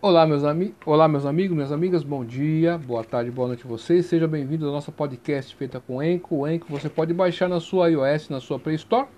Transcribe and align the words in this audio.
Olá 0.00 0.24
meus, 0.24 0.44
ami 0.44 0.72
Olá, 0.86 1.08
meus 1.08 1.26
amigos, 1.26 1.56
minhas 1.56 1.72
amigas, 1.72 2.04
bom 2.04 2.24
dia, 2.24 2.78
boa 2.78 3.02
tarde, 3.02 3.32
boa 3.32 3.48
noite 3.48 3.64
a 3.64 3.68
vocês. 3.68 4.06
Sejam 4.06 4.28
bem-vindos 4.28 4.64
ao 4.64 4.72
nosso 4.72 4.92
podcast 4.92 5.52
feita 5.56 5.80
com 5.80 6.00
Enco. 6.00 6.36
O 6.36 6.48
Enco 6.48 6.68
você 6.70 6.88
pode 6.88 7.12
baixar 7.12 7.48
na 7.48 7.58
sua 7.58 7.90
iOS, 7.90 8.28
na 8.28 8.38
sua 8.38 8.60
Play 8.60 8.76
Store. 8.76 9.08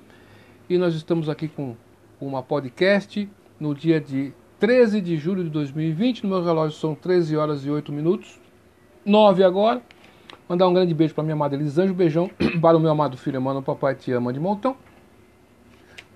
E 0.70 0.78
nós 0.78 0.94
estamos 0.94 1.28
aqui 1.28 1.48
com 1.48 1.76
uma 2.18 2.42
podcast 2.42 3.28
no 3.60 3.74
dia 3.74 4.00
de 4.00 4.32
13 4.58 5.02
de 5.02 5.18
julho 5.18 5.44
de 5.44 5.50
2020. 5.50 6.22
No 6.22 6.30
meu 6.30 6.42
relógio 6.42 6.78
são 6.78 6.94
13 6.94 7.36
horas 7.36 7.66
e 7.66 7.70
8 7.70 7.92
minutos, 7.92 8.40
9 9.04 9.44
agora. 9.44 9.82
Mandar 10.48 10.66
um 10.66 10.72
grande 10.72 10.94
beijo 10.94 11.14
para 11.14 11.22
minha 11.22 11.34
amada 11.34 11.54
Elisângela, 11.54 11.94
beijão 11.94 12.30
para 12.58 12.78
o 12.78 12.80
meu 12.80 12.90
amado 12.90 13.18
filho 13.18 13.36
Emmanuel, 13.36 13.62
papai 13.62 13.96
te 13.96 14.12
ama 14.12 14.32
de 14.32 14.40
montão. 14.40 14.74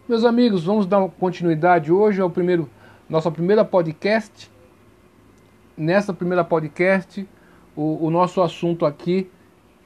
Meus 0.08 0.24
amigos, 0.24 0.64
vamos 0.64 0.86
dar 0.86 1.06
continuidade 1.20 1.92
hoje 1.92 2.22
ao 2.22 2.30
primeiro, 2.30 2.66
nossa 3.10 3.30
primeira 3.30 3.62
podcast 3.62 4.53
nessa 5.76 6.12
primeira 6.12 6.44
podcast, 6.44 7.26
o, 7.76 8.06
o 8.06 8.10
nosso 8.10 8.40
assunto 8.40 8.86
aqui 8.86 9.30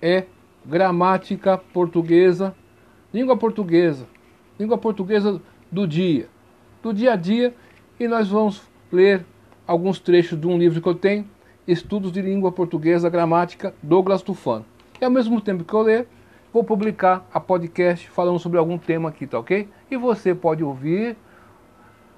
é 0.01 0.25
gramática 0.65 1.57
portuguesa, 1.57 2.55
língua 3.13 3.37
portuguesa, 3.37 4.07
língua 4.59 4.77
portuguesa 4.77 5.41
do 5.71 5.87
dia, 5.87 6.29
do 6.83 6.93
dia 6.93 7.13
a 7.13 7.17
dia, 7.17 7.55
e 7.99 8.07
nós 8.07 8.29
vamos 8.29 8.63
ler 8.93 9.25
alguns 9.67 9.99
trechos 9.99 10.39
de 10.39 10.47
um 10.47 10.59
livro 10.59 10.81
que 10.81 10.89
eu 10.89 10.95
tenho, 10.95 11.27
Estudos 11.67 12.11
de 12.11 12.23
Língua 12.23 12.51
Portuguesa 12.51 13.11
Gramática, 13.11 13.75
Douglas 13.83 14.23
Tufano. 14.23 14.65
E 15.01 15.05
ao 15.05 15.11
mesmo 15.11 15.41
tempo 15.41 15.65
que 15.65 15.75
eu 15.75 15.83
ler, 15.83 16.09
vou 16.53 16.65
publicar 16.65 17.27
a 17.33 17.39
podcast 17.39 18.09
falando 18.09 18.39
sobre 18.39 18.59
algum 18.59 18.79
tema 18.79 19.11
aqui, 19.11 19.27
tá 19.27 19.39
ok? 19.39 19.69
E 19.91 19.97
você 19.97 20.35
pode 20.35 20.65
ouvir 20.65 21.17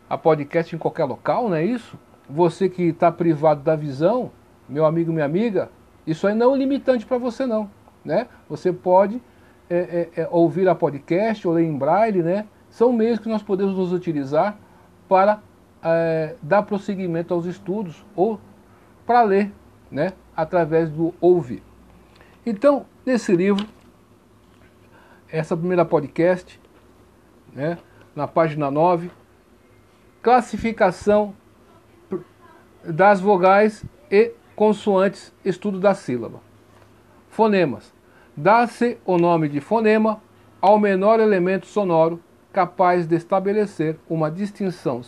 a 0.08 0.16
podcast 0.16 0.74
em 0.74 0.78
qualquer 0.78 1.04
local, 1.04 1.48
não 1.48 1.56
é 1.56 1.64
isso? 1.64 1.98
Você 2.32 2.68
que 2.68 2.84
está 2.84 3.10
privado 3.10 3.62
da 3.62 3.74
visão, 3.74 4.30
meu 4.68 4.86
amigo, 4.86 5.12
minha 5.12 5.24
amiga, 5.24 5.70
isso 6.06 6.26
aí 6.26 6.34
não 6.34 6.46
é 6.46 6.54
um 6.54 6.56
limitante 6.56 7.04
para 7.04 7.18
você 7.18 7.46
não, 7.46 7.70
né? 8.04 8.28
Você 8.48 8.72
pode 8.72 9.20
é, 9.68 10.08
é, 10.16 10.22
é, 10.22 10.28
ouvir 10.30 10.68
a 10.68 10.74
podcast 10.74 11.46
ou 11.46 11.54
ler 11.54 11.64
em 11.64 11.76
braille, 11.76 12.22
né? 12.22 12.46
São 12.68 12.92
meios 12.92 13.18
que 13.18 13.28
nós 13.28 13.42
podemos 13.42 13.76
nos 13.76 13.92
utilizar 13.92 14.58
para 15.08 15.40
é, 15.82 16.36
dar 16.40 16.62
prosseguimento 16.62 17.34
aos 17.34 17.46
estudos 17.46 18.04
ou 18.14 18.40
para 19.06 19.22
ler, 19.22 19.52
né? 19.90 20.12
Através 20.36 20.88
do 20.88 21.12
ouvir. 21.20 21.62
Então, 22.46 22.86
nesse 23.04 23.34
livro, 23.34 23.66
essa 25.28 25.56
primeira 25.56 25.84
podcast, 25.84 26.60
né? 27.52 27.76
Na 28.14 28.26
página 28.26 28.70
9, 28.70 29.10
classificação 30.22 31.34
das 32.84 33.20
vogais 33.20 33.84
e 34.10 34.32
consoantes, 34.56 35.32
estudo 35.44 35.78
da 35.78 35.94
sílaba. 35.94 36.40
Fonemas. 37.28 37.92
Dá-se 38.36 38.98
o 39.04 39.18
nome 39.18 39.48
de 39.48 39.60
fonema 39.60 40.22
ao 40.60 40.78
menor 40.78 41.20
elemento 41.20 41.66
sonoro 41.66 42.20
capaz 42.52 43.06
de 43.06 43.16
estabelecer 43.16 43.96
uma 44.08 44.30
distinção 44.30 45.02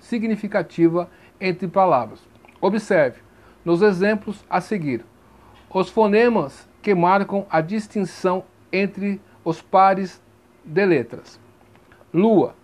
significativa 0.00 1.08
entre 1.40 1.68
palavras. 1.68 2.20
Observe 2.60 3.20
nos 3.64 3.82
exemplos 3.82 4.44
a 4.48 4.60
seguir 4.60 5.04
os 5.72 5.90
fonemas 5.90 6.68
que 6.82 6.94
marcam 6.94 7.46
a 7.50 7.60
distinção 7.60 8.44
entre 8.72 9.20
os 9.44 9.60
pares 9.60 10.20
de 10.64 10.84
letras. 10.84 11.38
Lua 12.12 12.54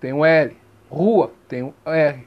tem 0.00 0.12
o 0.12 0.24
L, 0.24 0.56
rua 0.90 1.32
tem 1.48 1.62
o 1.62 1.74
R, 1.84 2.26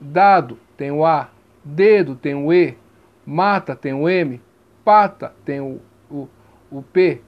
dado 0.00 0.58
tem 0.76 0.90
o 0.90 1.04
A, 1.04 1.28
dedo 1.64 2.14
tem 2.14 2.34
o 2.34 2.52
E, 2.52 2.76
mata 3.24 3.74
tem 3.74 3.92
o 3.92 4.08
M, 4.08 4.40
pata 4.84 5.32
tem 5.44 5.60
o, 5.60 5.80
o, 6.10 6.28
o 6.70 6.82
P. 6.82 7.20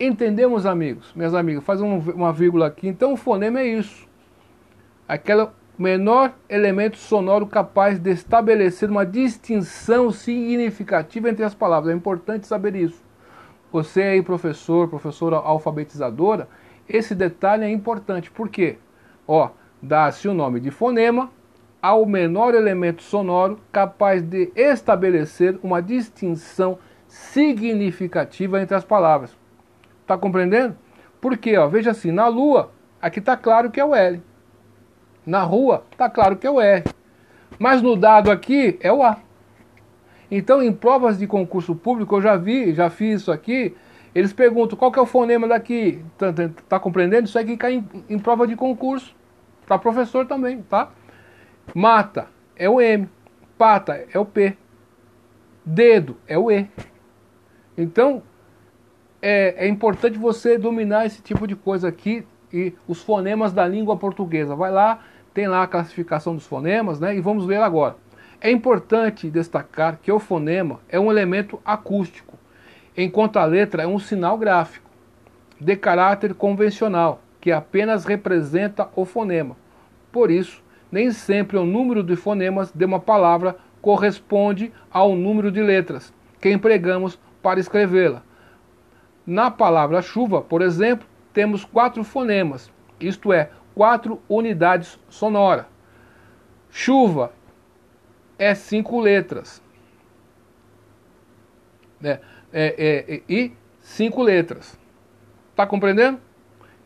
Entendemos, 0.00 0.64
amigos? 0.64 1.12
Minhas 1.14 1.34
amigas, 1.34 1.64
faz 1.64 1.80
um, 1.80 1.98
uma 1.98 2.32
vírgula 2.32 2.66
aqui. 2.66 2.86
Então, 2.86 3.12
o 3.12 3.16
fonema 3.16 3.60
é 3.60 3.66
isso. 3.66 4.06
Aquele 5.06 5.48
menor 5.78 6.32
elemento 6.48 6.96
sonoro 6.96 7.46
capaz 7.46 7.98
de 7.98 8.10
estabelecer 8.10 8.90
uma 8.90 9.06
distinção 9.06 10.10
significativa 10.10 11.28
entre 11.28 11.44
as 11.44 11.54
palavras. 11.54 11.92
É 11.92 11.96
importante 11.96 12.46
saber 12.46 12.74
isso. 12.74 13.02
Você 13.72 14.02
aí, 14.02 14.22
professor, 14.22 14.88
professora 14.88 15.36
alfabetizadora, 15.36 16.48
esse 16.88 17.14
detalhe 17.14 17.64
é 17.64 17.70
importante. 17.70 18.30
Por 18.30 18.48
quê? 18.48 18.78
Ó, 19.26 19.50
dá-se 19.80 20.26
o 20.26 20.34
nome 20.34 20.58
de 20.58 20.70
fonema 20.70 21.30
ao 21.80 22.04
menor 22.04 22.54
elemento 22.54 23.02
sonoro 23.02 23.60
capaz 23.70 24.22
de 24.22 24.50
estabelecer 24.54 25.58
uma 25.62 25.80
distinção 25.80 26.78
significativa 27.06 28.60
entre 28.60 28.76
as 28.76 28.84
palavras. 28.84 29.36
Está 30.02 30.18
compreendendo? 30.18 30.76
Porque, 31.20 31.56
ó, 31.56 31.68
veja 31.68 31.90
assim, 31.90 32.10
na 32.10 32.28
lua, 32.28 32.70
aqui 33.00 33.18
está 33.18 33.36
claro 33.36 33.70
que 33.70 33.80
é 33.80 33.84
o 33.84 33.94
L. 33.94 34.22
Na 35.24 35.42
rua, 35.42 35.84
está 35.92 36.08
claro 36.08 36.36
que 36.36 36.46
é 36.46 36.50
o 36.50 36.60
R. 36.60 36.84
Mas 37.58 37.82
no 37.82 37.96
dado 37.96 38.30
aqui 38.30 38.78
é 38.80 38.92
o 38.92 39.02
A. 39.02 39.18
Então, 40.30 40.62
em 40.62 40.72
provas 40.72 41.18
de 41.18 41.26
concurso 41.26 41.74
público, 41.74 42.16
eu 42.16 42.22
já 42.22 42.36
vi, 42.36 42.74
já 42.74 42.90
fiz 42.90 43.22
isso 43.22 43.32
aqui, 43.32 43.74
eles 44.14 44.32
perguntam 44.32 44.78
qual 44.78 44.90
que 44.90 44.98
é 44.98 45.02
o 45.02 45.06
fonema 45.06 45.46
daqui. 45.46 46.02
Está 46.12 46.32
tá 46.68 46.80
compreendendo? 46.80 47.26
Isso 47.26 47.38
aqui 47.38 47.56
cai 47.56 47.74
em, 47.74 47.88
em 48.08 48.18
prova 48.18 48.46
de 48.46 48.56
concurso. 48.56 49.14
Para 49.66 49.78
professor 49.78 50.26
também, 50.26 50.62
tá? 50.62 50.90
Mata 51.74 52.28
é 52.56 52.68
o 52.68 52.80
M. 52.80 53.08
Pata 53.56 54.04
é 54.12 54.18
o 54.18 54.24
P. 54.24 54.56
Dedo 55.64 56.16
é 56.26 56.38
o 56.38 56.50
E. 56.50 56.68
Então, 57.76 58.22
é, 59.20 59.66
é 59.66 59.68
importante 59.68 60.18
você 60.18 60.56
dominar 60.56 61.06
esse 61.06 61.22
tipo 61.22 61.46
de 61.46 61.54
coisa 61.54 61.88
aqui 61.88 62.26
e 62.52 62.72
os 62.86 63.02
fonemas 63.02 63.52
da 63.52 63.66
língua 63.66 63.96
portuguesa. 63.96 64.54
Vai 64.54 64.70
lá, 64.70 65.00
tem 65.34 65.46
lá 65.46 65.62
a 65.62 65.66
classificação 65.66 66.34
dos 66.34 66.46
fonemas, 66.46 66.98
né? 66.98 67.16
E 67.16 67.20
vamos 67.20 67.46
ler 67.46 67.60
agora. 67.60 67.96
É 68.40 68.50
importante 68.50 69.30
destacar 69.30 69.98
que 70.00 70.12
o 70.12 70.18
fonema 70.18 70.80
é 70.88 70.98
um 70.98 71.10
elemento 71.10 71.60
acústico, 71.64 72.38
enquanto 72.96 73.36
a 73.36 73.44
letra 73.44 73.82
é 73.82 73.86
um 73.86 73.98
sinal 73.98 74.38
gráfico, 74.38 74.88
de 75.60 75.76
caráter 75.76 76.34
convencional, 76.34 77.20
que 77.40 77.50
apenas 77.50 78.04
representa 78.04 78.88
o 78.94 79.04
fonema. 79.04 79.56
Por 80.12 80.30
isso, 80.30 80.62
nem 80.90 81.10
sempre 81.10 81.56
o 81.56 81.64
número 81.64 82.02
de 82.02 82.16
fonemas 82.16 82.72
de 82.72 82.84
uma 82.84 83.00
palavra 83.00 83.56
corresponde 83.80 84.72
ao 84.90 85.14
número 85.14 85.50
de 85.50 85.62
letras 85.62 86.12
que 86.40 86.50
empregamos 86.50 87.18
para 87.42 87.60
escrevê-la. 87.60 88.22
Na 89.26 89.50
palavra 89.50 90.00
chuva, 90.00 90.40
por 90.40 90.62
exemplo, 90.62 91.06
temos 91.32 91.64
quatro 91.64 92.02
fonemas, 92.02 92.72
isto 92.98 93.32
é, 93.32 93.50
quatro 93.74 94.20
unidades 94.28 94.98
sonoras. 95.08 95.66
Chuva 96.70 97.32
é 98.38 98.54
cinco 98.54 99.00
letras. 99.00 99.62
É, 102.02 102.20
é, 102.52 103.04
é, 103.08 103.22
e 103.28 103.52
cinco 103.80 104.22
letras. 104.22 104.78
Está 105.50 105.66
compreendendo? 105.66 106.20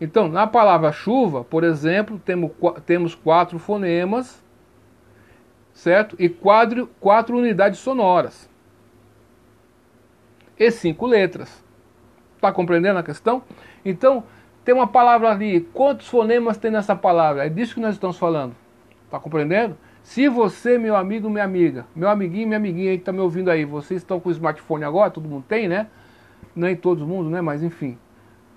Então, 0.01 0.29
na 0.29 0.47
palavra 0.47 0.91
chuva, 0.91 1.45
por 1.45 1.63
exemplo, 1.63 2.19
temos, 2.19 2.51
temos 2.85 3.15
quatro 3.15 3.59
fonemas, 3.59 4.43
certo? 5.73 6.17
E 6.19 6.29
quatro, 6.29 6.89
quatro 6.99 7.37
unidades 7.37 7.79
sonoras. 7.79 8.51
E 10.59 10.71
cinco 10.71 11.07
letras. 11.07 11.65
Está 12.35 12.51
compreendendo 12.53 12.99
a 12.99 13.03
questão? 13.03 13.43
Então, 13.85 14.25
tem 14.65 14.75
uma 14.75 14.89
palavra 14.89 15.31
ali. 15.31 15.61
Quantos 15.73 16.09
fonemas 16.09 16.57
tem 16.57 16.71
nessa 16.71 16.97
palavra? 16.97 17.47
É 17.47 17.49
disso 17.49 17.75
que 17.75 17.81
nós 17.81 17.95
estamos 17.95 18.19
falando. 18.19 18.57
Está 19.05 19.21
compreendendo? 19.21 19.77
Se 20.03 20.29
você, 20.29 20.79
meu 20.79 20.97
amigo, 20.97 21.31
minha 21.31 21.45
amiga, 21.45 21.87
meu 21.95 22.09
amiguinho, 22.09 22.49
minha 22.49 22.56
amiguinha 22.56 22.93
que 22.95 23.03
está 23.03 23.12
me 23.12 23.21
ouvindo 23.21 23.50
aí, 23.50 23.65
vocês 23.65 24.00
estão 24.00 24.19
com 24.19 24.29
o 24.29 24.33
smartphone 24.33 24.83
agora, 24.83 25.12
todo 25.12 25.29
mundo 25.29 25.45
tem, 25.49 25.69
né? 25.69 25.87
Nem 26.56 26.75
todo 26.75 27.06
mundo, 27.06 27.31
né? 27.31 27.41
Mas 27.41 27.62
enfim 27.62 27.97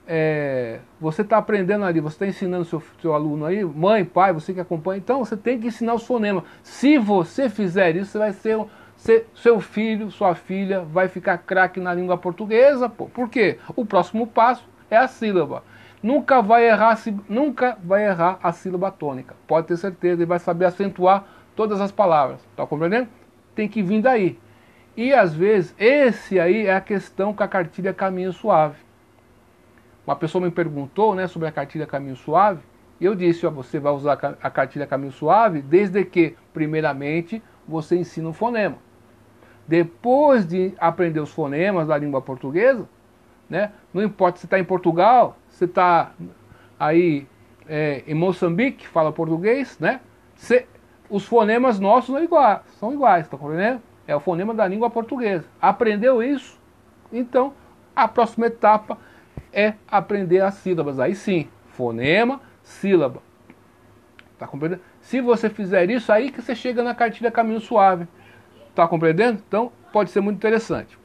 é, 0.07 0.79
você 0.99 1.21
está 1.21 1.37
aprendendo 1.37 1.85
ali, 1.85 1.99
você 1.99 2.15
está 2.15 2.27
ensinando 2.27 2.65
seu, 2.65 2.81
seu 3.01 3.13
aluno 3.13 3.45
aí, 3.45 3.63
mãe, 3.63 4.05
pai, 4.05 4.33
você 4.33 4.53
que 4.53 4.59
acompanha, 4.59 4.99
então 4.99 5.23
você 5.23 5.35
tem 5.35 5.59
que 5.59 5.67
ensinar 5.67 5.93
os 5.93 6.03
fonemas. 6.03 6.43
Se 6.61 6.97
você 6.97 7.49
fizer 7.49 7.95
isso, 7.95 8.11
você 8.11 8.17
vai 8.17 8.33
ser, 8.33 8.65
ser 8.95 9.27
seu 9.35 9.59
filho, 9.59 10.11
sua 10.11 10.35
filha 10.35 10.81
vai 10.81 11.07
ficar 11.07 11.37
craque 11.39 11.79
na 11.79 11.93
língua 11.93 12.17
portuguesa, 12.17 12.87
pô. 12.87 13.05
Por 13.07 13.29
quê? 13.29 13.57
O 13.75 13.85
próximo 13.85 14.27
passo 14.27 14.63
é 14.89 14.97
a 14.97 15.07
sílaba. 15.07 15.63
Nunca 16.03 16.39
vai 16.41 16.67
errar, 16.67 16.99
nunca 17.27 17.77
vai 17.83 18.05
errar 18.05 18.37
a 18.43 18.51
sílaba 18.51 18.91
tônica. 18.91 19.35
Pode 19.47 19.67
ter 19.67 19.77
certeza, 19.77 20.21
ele 20.21 20.25
vai 20.25 20.37
saber 20.37 20.65
acentuar 20.65 21.25
todas 21.55 21.81
as 21.81 21.91
palavras. 21.91 22.39
Está 22.51 22.65
compreendendo? 22.67 23.07
Tem 23.55 23.67
que 23.67 23.81
vir 23.81 24.01
daí. 24.01 24.37
E 24.95 25.13
às 25.13 25.33
vezes, 25.33 25.73
esse 25.79 26.39
aí 26.39 26.67
é 26.67 26.75
a 26.75 26.81
questão 26.81 27.33
com 27.33 27.43
a 27.43 27.47
cartilha 27.47 27.93
Caminho 27.93 28.31
Suave. 28.31 28.84
Uma 30.05 30.15
pessoa 30.15 30.43
me 30.43 30.51
perguntou 30.51 31.15
né, 31.15 31.27
sobre 31.27 31.47
a 31.47 31.51
cartilha 31.51 31.87
Caminho 31.87 32.15
Suave 32.15 32.61
eu 32.99 33.13
disse, 33.13 33.45
ó, 33.45 33.51
você 33.51 33.79
vai 33.79 33.91
usar 33.91 34.13
a 34.41 34.49
cartilha 34.49 34.87
Caminho 34.87 35.11
Suave 35.11 35.61
desde 35.61 36.03
que, 36.05 36.35
primeiramente, 36.53 37.43
você 37.67 37.97
ensina 37.97 38.29
o 38.29 38.33
fonema. 38.33 38.77
Depois 39.67 40.45
de 40.45 40.73
aprender 40.77 41.19
os 41.19 41.31
fonemas 41.31 41.87
da 41.87 41.97
língua 41.97 42.21
portuguesa, 42.21 42.87
né, 43.49 43.71
não 43.93 44.01
importa 44.01 44.39
se 44.39 44.45
está 44.45 44.57
em 44.57 44.63
Portugal, 44.63 45.37
se 45.49 45.65
está 45.65 46.13
aí 46.79 47.27
é, 47.67 48.03
em 48.07 48.13
Moçambique, 48.13 48.87
fala 48.87 49.11
português, 49.11 49.77
né? 49.79 49.99
Se, 50.35 50.65
os 51.09 51.25
fonemas 51.25 51.79
nossos 51.79 52.13
são 52.13 52.23
iguais, 52.23 52.61
são 52.79 52.93
iguais, 52.93 53.27
tá 53.27 53.37
compreendendo? 53.37 53.81
É 54.07 54.15
o 54.15 54.19
fonema 54.19 54.53
da 54.53 54.67
língua 54.67 54.89
portuguesa. 54.89 55.45
Aprendeu 55.61 56.23
isso? 56.23 56.59
Então, 57.11 57.53
a 57.95 58.07
próxima 58.07 58.47
etapa 58.47 58.97
é 59.55 59.75
aprender 59.87 60.41
as 60.41 60.55
sílabas. 60.55 60.99
Aí 60.99 61.15
sim, 61.15 61.47
fonema, 61.69 62.41
sílaba. 62.61 63.23
Tá 64.37 64.45
compreendendo? 64.45 64.81
Se 64.99 65.21
você 65.21 65.49
fizer 65.49 65.89
isso, 65.89 66.11
aí 66.11 66.29
que 66.29 66.41
você 66.41 66.53
chega 66.53 66.83
na 66.83 66.93
cartilha 66.93 67.31
Caminho 67.31 67.61
Suave. 67.61 68.05
Tá 68.75 68.85
compreendendo? 68.85 69.41
Então, 69.47 69.71
pode 69.93 70.11
ser 70.11 70.19
muito 70.19 70.35
interessante. 70.35 70.97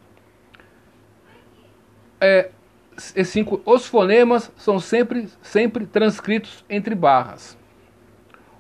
É, 2.21 2.51
cinco, 3.25 3.63
os 3.65 3.87
fonemas 3.87 4.53
são 4.57 4.81
sempre, 4.81 5.29
sempre 5.41 5.87
transcritos 5.87 6.65
entre 6.69 6.95
barras. 6.95 7.57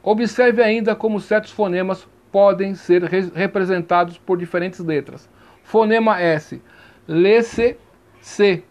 Observe 0.02 0.62
ainda 0.62 0.94
como 0.94 1.20
certos 1.20 1.50
fonemas 1.50 2.08
podem 2.30 2.74
ser 2.74 3.02
re 3.02 3.22
representados 3.34 4.16
por 4.16 4.38
diferentes 4.38 4.78
letras. 4.78 5.28
Fonema 5.64 6.20
S, 6.20 6.62
lê-se, 7.06 7.76
C, 8.20 8.62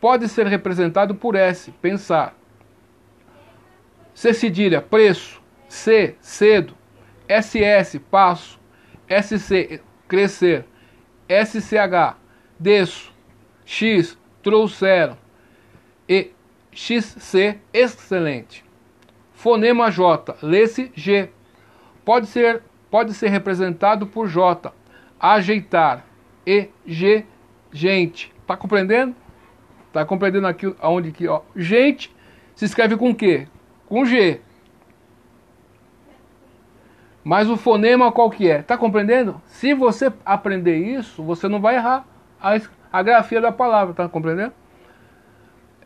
pode 0.00 0.28
ser 0.28 0.46
representado 0.46 1.14
por 1.14 1.34
S, 1.34 1.70
pensar. 1.82 2.34
C 4.14 4.34
cedilha, 4.34 4.80
preço, 4.80 5.40
C, 5.68 6.16
cedo, 6.20 6.74
SS, 7.28 7.98
passo, 8.10 8.58
SC, 9.08 9.80
crescer, 10.08 10.64
SCH, 11.28 12.16
desço, 12.58 13.12
X, 13.64 14.18
trouxeram, 14.42 15.16
e 16.08 16.32
XC, 16.72 17.58
excelente. 17.72 18.64
Fonema 19.32 19.90
J, 19.90 20.36
lê-se 20.42 20.90
G. 20.94 21.30
Pode 22.04 22.26
ser, 22.26 22.62
pode 22.90 23.14
ser 23.14 23.28
representado 23.28 24.06
por 24.06 24.26
J, 24.26 24.72
ajeitar, 25.18 26.04
e 26.46 26.68
G, 26.84 27.24
gente. 27.72 28.32
Tá 28.46 28.56
compreendendo? 28.56 29.14
Tá 29.92 30.04
compreendendo 30.04 30.46
aqui 30.46 30.74
aonde 30.80 31.08
aqui, 31.08 31.26
ó. 31.26 31.42
Gente 31.56 32.14
se 32.54 32.64
escreve 32.64 32.96
com 32.96 33.14
quê? 33.14 33.48
Com 33.86 34.04
G. 34.04 34.40
Mas 37.22 37.50
o 37.50 37.56
fonema 37.56 38.10
qual 38.10 38.30
que 38.30 38.48
é? 38.48 38.62
Tá 38.62 38.78
compreendendo? 38.78 39.40
Se 39.46 39.74
você 39.74 40.12
aprender 40.24 40.76
isso, 40.76 41.22
você 41.22 41.48
não 41.48 41.60
vai 41.60 41.76
errar 41.76 42.06
a, 42.40 42.58
a 42.92 43.02
grafia 43.02 43.40
da 43.40 43.52
palavra, 43.52 43.94
tá 43.94 44.08
compreendendo? 44.08 44.52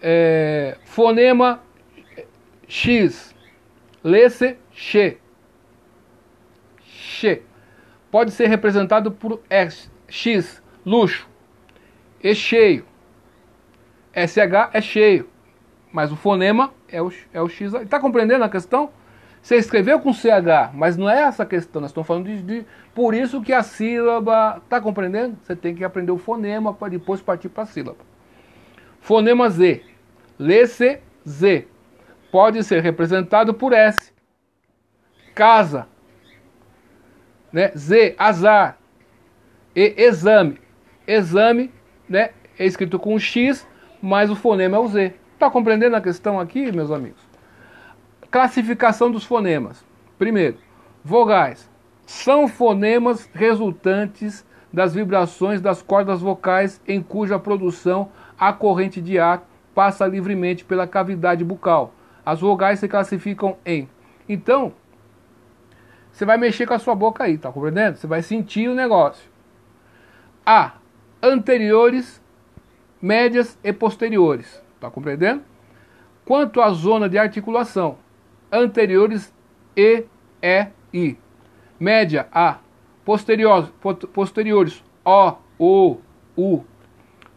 É, 0.01 0.77
fonema 0.85 1.61
X 2.69 3.35
Lê-se 4.05 4.59
che. 4.71 5.17
Che. 6.79 7.43
Pode 8.11 8.33
ser 8.33 8.49
representado 8.49 9.11
por 9.11 9.41
X, 9.49 9.91
X, 10.07 10.63
luxo. 10.85 11.27
E 12.23 12.35
cheio. 12.35 12.85
SH 14.15 14.71
é 14.73 14.81
cheio. 14.81 15.29
Mas 15.93 16.11
o 16.11 16.17
fonema 16.17 16.73
é 16.89 17.01
o, 17.01 17.13
é 17.33 17.41
o 17.41 17.49
X. 17.49 17.73
Está 17.75 18.01
compreendendo 18.01 18.45
a 18.45 18.49
questão? 18.49 18.91
Você 19.41 19.57
escreveu 19.57 20.01
com 20.01 20.13
CH, 20.13 20.73
mas 20.73 20.97
não 20.97 21.09
é 21.09 21.21
essa 21.21 21.43
a 21.43 21.47
questão. 21.47 21.81
Nós 21.83 21.91
estamos 21.91 22.07
falando 22.07 22.27
de, 22.27 22.43
de. 22.43 22.67
Por 22.95 23.15
isso 23.15 23.43
que 23.43 23.53
a 23.53 23.63
sílaba. 23.63 24.61
Está 24.65 24.81
compreendendo? 24.81 25.37
Você 25.43 25.55
tem 25.55 25.75
que 25.75 25.85
aprender 25.85 26.13
o 26.13 26.19
fonema 26.19 26.73
para 26.73 26.89
depois 26.89 27.21
partir 27.21 27.49
para 27.49 27.65
a 27.65 27.67
sílaba. 27.67 27.99
Fonema 29.01 29.51
Z. 29.51 29.83
Lê-se 30.39 30.99
Z 31.29 31.69
pode 32.33 32.65
ser 32.65 32.83
representado 32.83 33.55
por 33.55 33.73
S. 33.73 34.13
Casa. 35.35 35.87
Né? 37.53 37.71
Z, 37.77 38.17
azar. 38.19 38.79
E 39.77 39.95
exame. 39.97 40.59
Exame 41.07 41.73
né? 42.09 42.31
é 42.59 42.67
escrito 42.67 42.99
com 42.99 43.17
X, 43.19 43.65
mas 44.05 44.31
o 44.31 44.37
fonema 44.37 44.77
é 44.77 44.81
o 44.81 44.89
Z. 44.89 45.15
Está 45.33 45.51
compreendendo 45.51 45.97
a 45.97 46.01
questão 46.01 46.39
aqui, 46.39 46.71
meus 46.71 46.91
amigos? 46.91 47.21
Classificação 48.31 49.11
dos 49.11 49.25
fonemas. 49.25 49.85
Primeiro, 50.19 50.59
vogais. 51.05 51.71
São 52.07 52.47
fonemas 52.47 53.29
resultantes 53.33 54.47
das 54.73 54.95
vibrações 54.95 55.61
das 55.61 55.83
cordas 55.83 56.21
vocais 56.21 56.81
em 56.87 57.03
cuja 57.03 57.39
produção 57.39 58.11
a 58.39 58.53
corrente 58.53 59.01
de 59.01 59.19
ar 59.19 59.45
passa 59.75 60.07
livremente 60.07 60.65
pela 60.65 60.87
cavidade 60.87 61.45
bucal 61.45 61.95
as 62.25 62.41
vogais 62.41 62.79
se 62.79 62.89
classificam 62.89 63.57
em. 63.65 63.89
Então, 64.29 64.73
você 66.11 66.25
vai 66.25 66.39
mexer 66.39 66.67
com 66.67 66.75
a 66.75 66.79
sua 66.79 66.95
boca 66.95 67.25
aí, 67.25 67.37
tá 67.37 67.53
compreendendo? 67.53 67.99
Você 67.99 68.07
vai 68.07 68.23
sentir 68.23 68.69
o 68.69 68.75
negócio. 68.75 69.29
A. 70.47 70.73
Anteriores, 71.23 72.23
médias 73.05 73.59
e 73.63 73.71
posteriores. 73.71 74.63
Tá 74.81 74.91
compreendendo? 74.91 75.43
Quanto 76.25 76.63
à 76.63 76.71
zona 76.71 77.07
de 77.07 77.19
articulação, 77.19 77.99
anteriores 78.51 79.31
E, 79.77 80.05
E, 80.43 80.69
I. 80.93 81.19
Média 81.79 82.27
A. 82.33 82.61
Posteriores, 83.05 83.71
posteriores 84.11 84.83
O, 85.05 85.35
O, 85.59 85.99
U. 86.35 86.65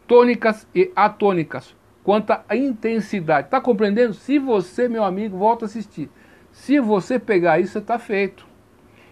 Tônicas 0.08 0.66
e 0.74 0.90
atônicas 0.96 1.76
quanto 2.02 2.32
à 2.32 2.56
intensidade. 2.56 3.48
Está 3.48 3.60
compreendendo? 3.60 4.14
Se 4.14 4.40
você, 4.40 4.88
meu 4.88 5.04
amigo, 5.04 5.38
volta 5.38 5.66
a 5.66 5.68
assistir. 5.68 6.10
Se 6.50 6.80
você 6.80 7.20
pegar 7.20 7.60
isso, 7.60 7.74
você 7.74 7.80
está 7.80 8.00
feito. 8.00 8.48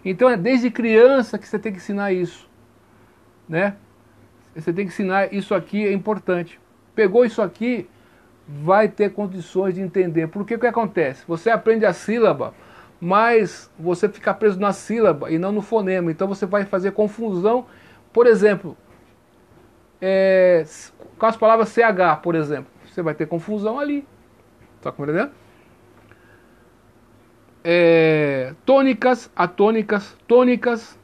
Então 0.06 0.30
é 0.30 0.38
desde 0.38 0.72
criança 0.72 1.38
que 1.38 1.46
você 1.46 1.60
tem 1.60 1.74
que 1.74 1.80
ensinar 1.80 2.14
isso. 2.14 2.50
Né? 3.50 3.76
Você 4.56 4.72
tem 4.72 4.86
que 4.86 4.94
ensinar 4.94 5.34
isso 5.34 5.54
aqui, 5.54 5.86
é 5.86 5.92
importante. 5.92 6.60
Pegou 6.96 7.26
isso 7.26 7.42
aqui, 7.42 7.90
vai 8.48 8.88
ter 8.88 9.12
condições 9.12 9.76
de 9.76 9.82
entender. 9.82 10.28
Porque 10.28 10.56
o 10.56 10.60
que 10.60 10.68
acontece? 10.68 11.24
Você 11.28 11.50
aprende 11.50 11.86
a 11.86 11.92
sílaba, 11.92 12.54
mas 13.00 13.70
você 13.78 14.08
fica 14.08 14.34
preso 14.34 14.60
na 14.60 14.72
sílaba 14.72 15.30
e 15.30 15.38
não 15.38 15.52
no 15.52 15.62
fonema. 15.62 16.10
Então 16.10 16.28
você 16.28 16.46
vai 16.46 16.64
fazer 16.64 16.92
confusão. 16.92 17.66
Por 18.14 18.28
exemplo, 18.28 18.78
é, 20.02 20.64
com 21.18 21.26
as 21.26 21.36
palavras 21.36 21.70
CH, 21.70 22.22
por 22.24 22.36
exemplo. 22.36 22.72
Você 22.86 23.02
vai 23.02 23.14
ter 23.14 23.26
confusão 23.26 23.78
ali. 23.78 24.08
Tá 24.82 24.92
compreendendo? 24.92 25.32
É, 27.62 28.54
tônicas, 28.66 29.30
atônicas, 29.36 30.16
tônicas, 30.28 30.98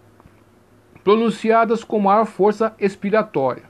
pronunciadas 1.03 1.83
com 1.83 1.99
maior 1.99 2.25
força 2.25 2.75
expiratória. 2.79 3.63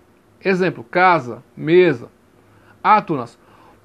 Exemplo, 0.43 0.83
casa, 0.83 1.43
mesa. 1.55 2.09
Átonas, 2.83 3.37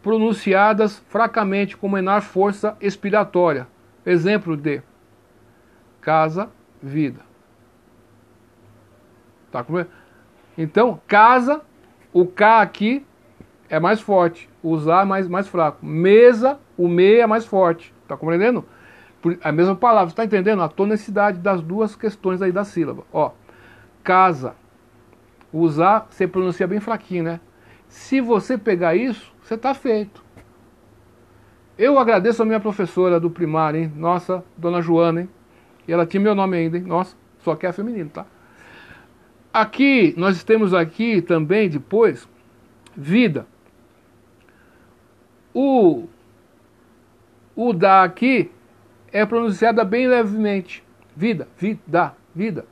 pronunciadas 0.03 0.99
fracamente 1.09 1.77
com 1.77 1.89
menor 1.89 2.23
força 2.23 2.77
expiratória. 2.81 3.67
Exemplo 4.05 4.57
de 4.57 4.83
casa, 6.01 6.49
vida. 6.83 7.21
Tá 9.51 9.63
compreendendo? 9.63 9.95
Então, 10.57 11.01
casa, 11.07 11.61
o 12.13 12.25
K 12.27 12.61
aqui 12.61 13.05
é 13.69 13.79
mais 13.81 14.01
forte, 14.01 14.49
usar 14.63 15.03
é 15.03 15.05
mais, 15.05 15.29
mais 15.29 15.49
fraco. 15.49 15.85
Mesa, 15.85 16.59
o 16.77 16.89
me 16.89 17.17
é 17.17 17.27
mais 17.27 17.45
forte. 17.45 17.93
Tá 18.07 18.17
compreendendo? 18.17 18.65
A 19.43 19.53
mesma 19.53 19.75
palavra, 19.75 20.11
está 20.11 20.25
entendendo? 20.25 20.63
A 20.63 20.69
tonicidade 20.69 21.39
das 21.39 21.61
duas 21.61 21.95
questões 21.97 22.43
aí 22.43 22.53
da 22.53 22.65
sílaba. 22.65 23.05
Ó, 23.13 23.33
casa. 24.03 24.55
Usar, 25.53 26.07
você 26.11 26.27
pronuncia 26.27 26.67
bem 26.67 26.81
fraquinho, 26.81 27.25
né? 27.25 27.41
Se 27.89 28.21
você 28.21 28.59
pegar 28.59 28.95
isso, 28.95 29.33
você 29.43 29.55
está 29.55 29.73
feito. 29.73 30.25
Eu 31.79 31.99
agradeço 31.99 32.43
a 32.43 32.47
minha 32.47 32.61
professora 32.61 33.21
do 33.21 33.31
primário, 33.31 33.81
hein? 33.81 33.93
Nossa, 33.95 34.45
dona 34.57 34.81
Joana, 34.81 35.23
hein? 35.23 35.29
E 35.87 35.93
ela 35.93 36.07
tinha 36.07 36.21
meu 36.21 36.35
nome 36.35 36.57
ainda, 36.57 36.79
hein? 36.79 36.85
Nossa, 36.85 37.17
só 37.41 37.55
que 37.55 37.67
é 37.67 37.73
feminino, 37.73 38.11
tá? 38.11 38.27
Aqui, 39.53 40.15
nós 40.17 40.43
temos 40.43 40.75
aqui 40.75 41.23
também, 41.23 41.69
depois, 41.69 42.29
vida. 42.95 43.47
O, 45.55 46.05
o 47.55 47.73
da 47.73 48.03
aqui 48.03 48.51
é 49.17 49.25
pronunciada 49.25 49.83
bem 49.85 50.07
levemente. 50.07 50.85
Vida, 51.17 51.49
vida, 51.57 52.15
vida. 52.35 52.67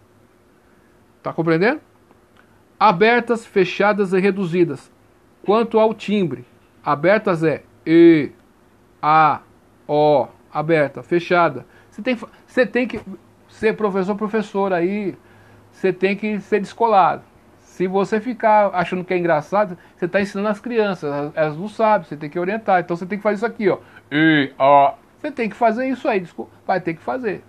Tá 1.22 1.32
compreendendo? 1.32 1.80
Abertas, 2.78 3.46
fechadas 3.46 4.12
e 4.12 4.20
reduzidas. 4.20 4.92
Quanto 5.42 5.78
ao 5.78 5.94
timbre, 5.94 6.44
abertas 6.84 7.42
é 7.42 7.62
E, 7.86 8.30
A, 9.00 9.40
O, 9.88 10.26
aberta, 10.52 11.02
fechada. 11.02 11.64
Você 11.90 12.02
tem, 12.02 12.18
você 12.46 12.66
tem 12.66 12.86
que 12.86 13.00
ser 13.48 13.74
professor, 13.74 14.14
professor 14.14 14.72
aí, 14.72 15.16
você 15.72 15.92
tem 15.92 16.14
que 16.14 16.40
ser 16.40 16.60
descolado. 16.60 17.22
Se 17.60 17.86
você 17.86 18.20
ficar 18.20 18.70
achando 18.74 19.04
que 19.04 19.14
é 19.14 19.18
engraçado, 19.18 19.78
você 19.96 20.04
está 20.04 20.20
ensinando 20.20 20.48
as 20.48 20.60
crianças, 20.60 21.32
elas 21.34 21.56
não 21.56 21.68
sabem, 21.68 22.06
você 22.06 22.16
tem 22.16 22.28
que 22.28 22.38
orientar. 22.38 22.80
Então 22.80 22.96
você 22.96 23.06
tem 23.06 23.18
que 23.18 23.22
fazer 23.22 23.36
isso 23.36 23.46
aqui, 23.46 23.68
ó. 23.68 23.78
E, 24.12 24.52
ó. 24.58 24.94
Você 25.24 25.32
tem 25.32 25.48
que 25.48 25.56
fazer 25.56 25.88
isso 25.88 26.06
aí, 26.06 26.20
desculpa, 26.20 26.52
vai 26.66 26.78
ter 26.78 26.92
que 26.92 27.00
fazer. 27.00 27.42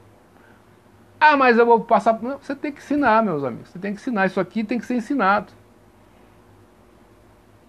Ah, 1.19 1.35
mas 1.35 1.57
eu 1.57 1.65
vou 1.65 1.81
passar. 1.81 2.17
Não, 2.23 2.37
você 2.37 2.55
tem 2.55 2.71
que 2.71 2.79
ensinar, 2.79 3.21
meus 3.21 3.43
amigos. 3.43 3.67
Você 3.67 3.77
tem 3.77 3.93
que 3.93 3.99
ensinar. 3.99 4.27
Isso 4.27 4.39
aqui 4.39 4.63
tem 4.63 4.79
que 4.79 4.85
ser 4.85 4.95
ensinado. 4.95 5.51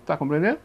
Tá 0.04 0.16
compreendendo? 0.16 0.60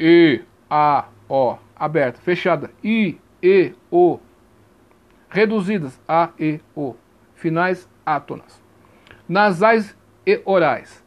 E, 0.00 0.42
A, 0.68 1.04
O, 1.28 1.56
aberta, 1.76 2.20
fechada. 2.20 2.68
I, 2.82 3.16
E, 3.40 3.74
O. 3.92 4.18
Reduzidas, 5.28 6.00
A, 6.08 6.30
E, 6.36 6.60
O. 6.74 6.96
Finais 7.36 7.88
átonas. 8.04 8.60
Nasais 9.28 9.96
e 10.26 10.42
orais. 10.44 11.04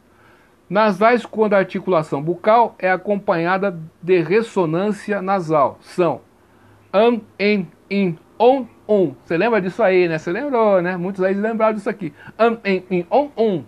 Nasais 0.68 1.26
quando 1.26 1.54
a 1.54 1.58
articulação 1.58 2.22
bucal 2.22 2.74
é 2.78 2.90
acompanhada 2.90 3.78
de 4.02 4.20
ressonância 4.20 5.20
nasal. 5.20 5.78
São 5.80 6.20
am, 6.94 7.20
em, 7.38 7.68
in, 7.90 8.18
on, 8.38 8.66
um. 8.88 9.14
Você 9.24 9.36
lembra 9.36 9.60
disso 9.60 9.82
aí, 9.82 10.08
né? 10.08 10.16
Você 10.18 10.30
lembrou, 10.30 10.80
né? 10.80 10.96
Muitos 10.96 11.22
aí 11.22 11.34
lembraram 11.34 11.74
disso 11.74 11.90
aqui. 11.90 12.14
Am, 12.38 12.58
em, 12.64 12.84
in, 12.90 13.06
on, 13.10 13.30
um. 13.36 13.64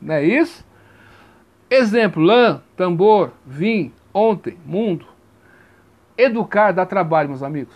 Não 0.00 0.14
é 0.14 0.24
isso? 0.24 0.66
Exemplo, 1.68 2.22
lã, 2.22 2.62
tambor, 2.76 3.32
vim, 3.46 3.92
ontem, 4.12 4.56
mundo. 4.64 5.06
Educar 6.16 6.72
dá 6.72 6.84
trabalho, 6.84 7.28
meus 7.28 7.42
amigos. 7.42 7.74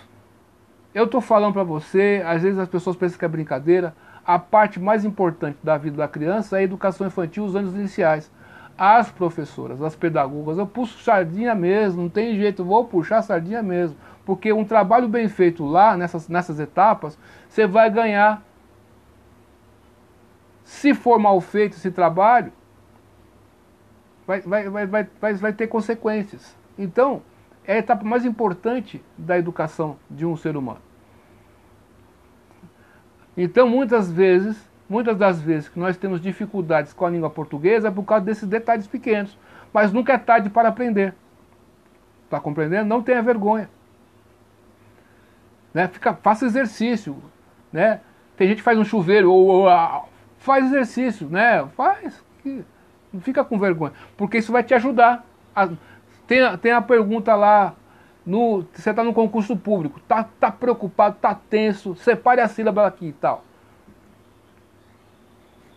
Eu 0.95 1.04
estou 1.04 1.21
falando 1.21 1.52
para 1.52 1.64
você, 1.64 2.23
às 2.26 2.43
vezes 2.43 2.59
as 2.59 2.69
pessoas 2.69 2.97
pensam 2.97 3.19
que 3.19 3.25
é 3.25 3.28
brincadeira. 3.28 3.95
A 4.25 4.38
parte 4.38 4.81
mais 4.81 5.04
importante 5.04 5.59
da 5.62 5.76
vida 5.76 5.99
da 5.99 6.09
criança 6.09 6.57
é 6.57 6.61
a 6.61 6.62
educação 6.62 7.07
infantil, 7.07 7.45
os 7.45 7.54
anos 7.54 7.75
iniciais. 7.75 8.31
As 8.76 9.11
professoras, 9.11 9.81
as 9.83 9.95
pedagogas, 9.95 10.59
eu 10.59 10.66
puxo 10.66 10.99
sardinha 10.99 11.54
mesmo, 11.54 12.02
não 12.02 12.09
tem 12.09 12.37
jeito, 12.37 12.64
vou 12.64 12.85
puxar 12.85 13.23
sardinha 13.23 13.62
mesmo. 13.62 13.97
Porque 14.25 14.52
um 14.52 14.64
trabalho 14.64 15.07
bem 15.07 15.28
feito 15.28 15.64
lá, 15.64 15.97
nessas, 15.97 16.28
nessas 16.28 16.59
etapas, 16.59 17.19
você 17.49 17.66
vai 17.66 17.88
ganhar. 17.90 18.43
Se 20.64 20.95
for 20.95 21.19
mal 21.19 21.40
feito 21.40 21.76
esse 21.76 21.90
trabalho, 21.90 22.52
vai, 24.26 24.40
vai, 24.40 24.69
vai, 24.69 24.87
vai, 24.87 25.09
vai, 25.21 25.35
vai 25.35 25.52
ter 25.52 25.69
consequências. 25.69 26.57
Então, 26.76 27.23
é 27.64 27.75
a 27.75 27.78
etapa 27.78 28.04
mais 28.04 28.25
importante 28.25 29.02
da 29.16 29.38
educação 29.38 29.97
de 30.11 30.26
um 30.26 30.37
ser 30.37 30.57
humano. 30.57 30.81
Então, 33.37 33.69
muitas 33.69 34.11
vezes, 34.11 34.57
muitas 34.88 35.17
das 35.17 35.41
vezes 35.41 35.69
que 35.69 35.79
nós 35.79 35.97
temos 35.97 36.21
dificuldades 36.21 36.93
com 36.93 37.07
a 37.07 37.11
língua 37.11 37.31
portuguesa 37.31 37.88
é 37.88 37.91
por 37.91 38.05
causa 38.05 38.25
desses 38.25 38.49
detalhes 38.49 38.87
pequenos. 38.87 39.37
Mas 39.73 39.93
nunca 39.93 40.12
é 40.12 40.19
tarde 40.19 40.50
para 40.50 40.69
aprender. 40.69 41.14
Está 42.25 42.38
compreendendo? 42.41 42.88
Não 42.88 43.03
tenha 43.03 43.23
vergonha. 43.23 43.69
Né? 45.73 45.88
Fica, 45.88 46.14
faça 46.14 46.47
exercício. 46.47 47.17
Né? 47.73 48.00
Tem 48.37 48.49
gente 48.49 48.59
que 48.59 48.62
faz 48.62 48.79
um 48.79 48.85
chuveiro 48.85 49.33
ou, 49.33 49.49
ou 49.49 50.09
faz 50.38 50.67
exercício, 50.67 51.29
né? 51.29 51.67
Faz. 51.76 52.25
Não 53.12 53.21
fica 53.21 53.45
com 53.45 53.59
vergonha. 53.59 53.93
Porque 54.17 54.38
isso 54.38 54.53
vai 54.53 54.62
te 54.62 54.75
ajudar. 54.75 55.25
A, 55.55 55.69
tem, 56.26 56.57
tem 56.59 56.73
a 56.73 56.83
pergunta 56.83 57.35
lá. 57.35 57.75
No, 58.25 58.64
você 58.73 58.88
está 58.88 59.05
no 59.05 59.12
concurso 59.12 59.55
público, 59.55 60.00
tá, 60.09 60.26
tá 60.41 60.50
preocupado, 60.50 61.19
tá 61.21 61.35
tenso, 61.35 61.95
separe 61.95 62.41
a 62.41 62.49
sílaba 62.49 62.87
aqui 62.87 63.09
e 63.09 63.12
tal. 63.12 63.45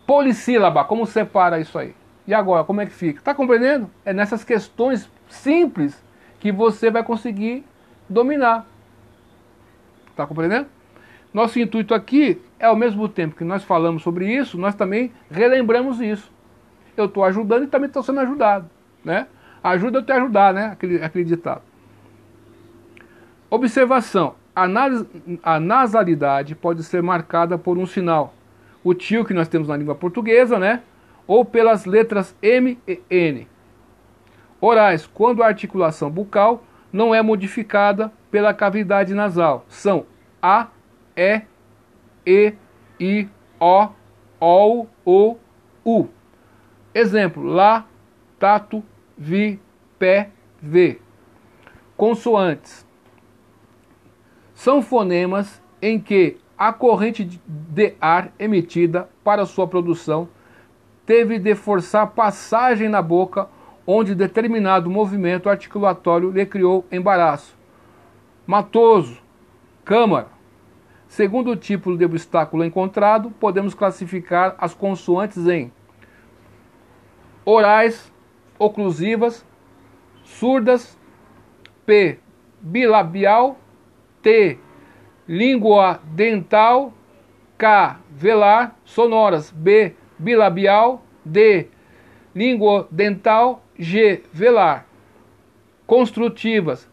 Polissílaba, 0.08 0.84
como 0.84 1.04
separa 1.04 1.60
isso 1.60 1.78
aí? 1.78 1.94
E 2.26 2.32
agora, 2.32 2.64
como 2.64 2.80
é 2.80 2.86
que 2.86 2.92
fica? 2.92 3.20
Tá 3.20 3.34
compreendendo? 3.34 3.90
É 4.06 4.12
nessas 4.14 4.42
questões 4.42 5.06
simples 5.28 6.02
que 6.40 6.50
você 6.50 6.90
vai 6.90 7.04
conseguir 7.04 7.62
dominar. 8.08 8.64
Está 10.10 10.26
compreendendo? 10.26 10.66
Nosso 11.30 11.60
intuito 11.60 11.92
aqui 11.92 12.40
é 12.58 12.64
ao 12.64 12.74
mesmo 12.74 13.06
tempo 13.06 13.36
que 13.36 13.44
nós 13.44 13.62
falamos 13.64 14.02
sobre 14.02 14.34
isso, 14.34 14.56
nós 14.56 14.74
também 14.74 15.12
relembramos 15.30 16.00
isso. 16.00 16.32
Eu 16.96 17.04
estou 17.04 17.22
ajudando 17.22 17.64
e 17.64 17.66
também 17.66 17.88
estou 17.88 18.02
sendo 18.02 18.20
ajudado. 18.20 18.70
Né? 19.04 19.26
Ajuda 19.62 19.98
eu 19.98 20.02
te 20.02 20.12
ajudar, 20.12 20.54
né? 20.54 20.68
Aquele, 20.72 21.04
aquele 21.04 21.24
ditado. 21.26 21.60
Observação. 23.50 24.36
A, 24.56 24.66
nas, 24.66 25.04
a 25.42 25.60
nasalidade 25.60 26.54
pode 26.54 26.82
ser 26.82 27.02
marcada 27.02 27.58
por 27.58 27.76
um 27.76 27.84
sinal. 27.84 28.32
O 28.82 28.94
tio 28.94 29.24
que 29.24 29.34
nós 29.34 29.48
temos 29.48 29.68
na 29.68 29.76
língua 29.76 29.94
portuguesa, 29.94 30.58
né? 30.58 30.82
Ou 31.26 31.44
pelas 31.44 31.84
letras 31.84 32.34
M 32.40 32.78
e 32.86 33.00
N. 33.10 33.48
Orais, 34.60 35.06
quando 35.06 35.42
a 35.42 35.46
articulação 35.46 36.10
bucal 36.10 36.64
não 36.92 37.14
é 37.14 37.22
modificada 37.22 38.12
pela 38.30 38.54
cavidade 38.54 39.14
nasal. 39.14 39.64
São 39.68 40.06
A, 40.40 40.68
E, 41.16 41.42
E, 42.26 42.54
I, 42.98 43.28
O, 43.60 43.88
O, 44.40 44.86
O, 45.04 45.36
U. 45.84 46.08
Exemplo: 46.94 47.42
Lá, 47.42 47.86
Tato, 48.38 48.82
Vi, 49.16 49.60
Pé, 49.98 50.30
V. 50.60 51.00
Consoantes. 51.96 52.86
São 54.54 54.82
fonemas 54.82 55.62
em 55.80 56.00
que 56.00 56.38
a 56.58 56.72
corrente 56.72 57.24
de 57.46 57.94
ar 58.00 58.32
emitida 58.38 59.08
para 59.22 59.46
sua 59.46 59.66
produção 59.68 60.28
teve 61.06 61.38
de 61.38 61.54
forçar 61.54 62.08
passagem 62.08 62.88
na 62.88 63.00
boca 63.00 63.48
onde 63.86 64.14
determinado 64.14 64.90
movimento 64.90 65.48
articulatório 65.48 66.30
lhe 66.30 66.44
criou 66.44 66.84
embaraço. 66.90 67.56
Matoso, 68.46 69.22
câmara. 69.84 70.28
Segundo 71.06 71.52
o 71.52 71.56
tipo 71.56 71.96
de 71.96 72.04
obstáculo 72.04 72.64
encontrado, 72.64 73.30
podemos 73.30 73.72
classificar 73.72 74.54
as 74.58 74.74
consoantes 74.74 75.46
em 75.46 75.72
orais, 77.46 78.12
oclusivas, 78.58 79.46
surdas, 80.22 80.98
P, 81.86 82.18
bilabial, 82.60 83.56
T, 84.20 84.58
língua 85.28 86.00
dental, 86.04 86.92
K, 87.58 87.98
velar, 88.10 88.74
sonoras, 88.84 89.50
B, 89.50 89.94
bilabial, 90.18 91.02
D, 91.24 91.68
língua 92.34 92.88
dental, 92.90 93.62
G, 93.78 94.22
velar. 94.32 94.86
Construtivas, 95.86 96.88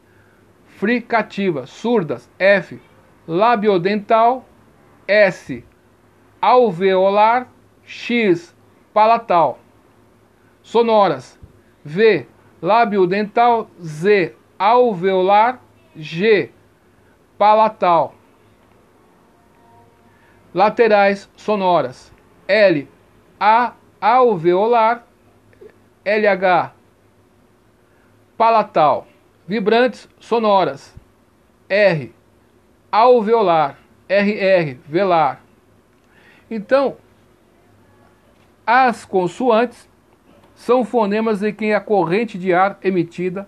fricativas, 0.65 1.69
surdas, 1.69 2.29
F, 2.39 2.79
labiodental, 3.27 4.43
S, 5.07 5.63
alveolar, 6.41 7.47
X, 7.85 8.55
palatal. 8.93 9.59
Sonoras, 10.63 11.39
V, 11.83 12.25
labiodental, 12.61 13.69
Z, 13.79 14.33
alveolar, 14.57 15.61
G, 15.95 16.49
palatal. 17.37 18.14
Laterais 20.55 21.29
sonoras, 21.35 22.13
L, 22.47 22.87
A, 23.37 23.73
alveolar, 23.99 25.05
LH, 26.05 26.71
palatal. 28.37 29.05
Vibrantes 29.45 30.07
sonoras, 30.17 30.95
R, 31.67 32.15
alveolar, 32.89 33.77
RR, 34.07 34.77
velar. 34.87 35.41
Então, 36.49 36.95
as 38.65 39.03
consoantes 39.03 39.89
são 40.55 40.85
fonemas 40.85 41.43
em 41.43 41.53
que 41.53 41.73
a 41.73 41.81
corrente 41.81 42.39
de 42.39 42.53
ar 42.53 42.79
emitida 42.81 43.45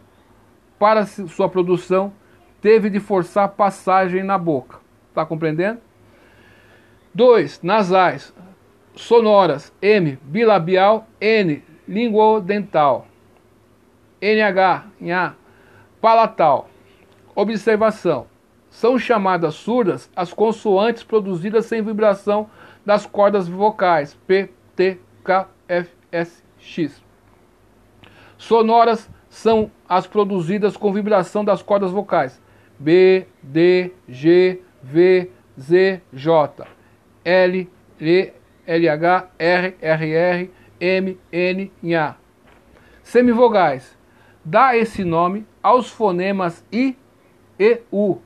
para 0.78 1.06
sua 1.06 1.48
produção 1.48 2.12
teve 2.60 2.90
de 2.90 3.00
forçar 3.00 3.48
passagem 3.48 4.24
na 4.24 4.38
boca. 4.38 4.82
Está 5.08 5.26
compreendendo? 5.26 5.87
2. 7.18 7.64
Nasais. 7.64 8.32
Sonoras. 8.96 9.74
M. 9.82 10.20
Bilabial. 10.22 11.08
N 11.20 11.64
linguodental. 11.88 13.08
NH, 14.22 14.84
nha, 15.02 15.36
palatal. 16.00 16.70
Observação. 17.34 18.28
São 18.70 19.00
chamadas 19.00 19.56
surdas 19.56 20.12
as 20.16 20.32
consoantes 20.32 21.04
produzidas 21.04 21.66
sem 21.66 21.82
vibração 21.82 22.48
das 22.86 23.08
cordas 23.08 23.48
vocais 23.48 24.14
P, 24.28 24.52
T, 24.76 25.00
K, 25.24 25.48
F, 25.68 25.90
S, 26.12 26.44
X. 26.60 27.02
Sonoras 28.38 29.10
são 29.28 29.72
as 29.90 30.06
produzidas 30.06 30.78
com 30.78 30.94
vibração 30.94 31.44
das 31.44 31.64
cordas 31.64 31.92
vocais 31.92 32.40
B, 32.78 33.26
D, 33.42 33.92
G, 34.08 34.62
V, 34.84 35.32
Z, 35.60 36.02
J, 36.14 36.68
L, 37.28 37.70
L, 38.00 38.34
LH, 38.66 39.28
R, 39.38 39.76
RR, 39.82 40.50
M, 40.80 41.20
N, 41.30 41.72
Nha. 41.84 42.16
Semivogais. 43.04 43.98
Dá 44.46 44.78
esse 44.78 45.04
nome 45.04 45.46
aos 45.62 45.90
fonemas 45.90 46.64
I 46.72 46.96
e 47.60 47.82
U. 47.92 48.20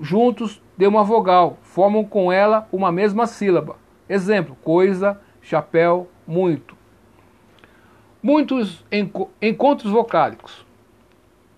Juntos 0.00 0.62
de 0.76 0.86
uma 0.86 1.02
vogal, 1.02 1.58
formam 1.62 2.04
com 2.04 2.30
ela 2.30 2.68
uma 2.70 2.92
mesma 2.92 3.26
sílaba. 3.26 3.76
Exemplo: 4.08 4.56
coisa, 4.62 5.20
chapéu, 5.42 6.08
muito. 6.24 6.76
Muitos 8.22 8.84
enco 8.92 9.32
encontros 9.42 9.90
vocálicos. 9.90 10.64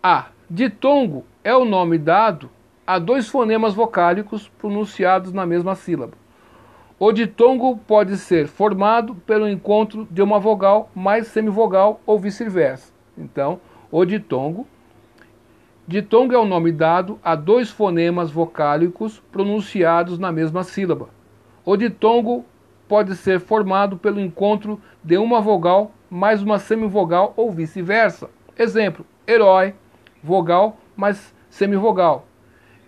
A. 0.03 0.29
Ditongo 0.49 1.27
é 1.45 1.55
o 1.55 1.67
nome 1.67 1.99
dado 1.99 2.49
a 2.87 2.99
dois 2.99 3.29
fonemas 3.29 3.75
vocálicos 3.75 4.49
pronunciados 4.49 5.31
na 5.31 5.45
mesma 5.45 5.75
sílaba. 5.75 6.17
O 7.01 7.13
ditongo 7.13 7.77
pode 7.87 8.17
ser 8.17 8.49
formado 8.49 9.15
pelo 9.15 9.49
encontro 9.49 10.09
de 10.11 10.21
uma 10.21 10.41
vogal 10.41 10.91
mais 10.93 11.29
semivogal 11.29 12.01
ou 12.05 12.19
vice-versa. 12.19 12.93
Então, 13.17 13.61
o 13.89 14.05
ditongo. 14.05 14.67
Ditongo 15.87 16.35
é 16.35 16.39
o 16.39 16.45
nome 16.45 16.73
dado 16.73 17.17
a 17.23 17.37
dois 17.37 17.71
fonemas 17.71 18.33
vocálicos 18.33 19.23
pronunciados 19.31 20.19
na 20.19 20.33
mesma 20.33 20.65
sílaba. 20.65 21.09
O 21.65 21.77
ditongo 21.77 22.45
pode 22.89 23.15
ser 23.15 23.39
formado 23.39 23.97
pelo 23.97 24.21
encontro 24.21 24.81
de 25.05 25.17
uma 25.19 25.41
vogal 25.41 25.93
mais 26.11 26.43
uma 26.43 26.59
semivogal 26.59 27.33
ou 27.37 27.53
vice-versa. 27.53 28.29
Exemplo: 28.59 29.07
herói, 29.25 29.73
vogal 30.21 30.77
mais 30.97 31.33
semivogal. 31.49 32.27